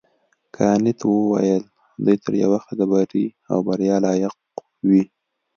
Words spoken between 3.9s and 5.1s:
لایق وي.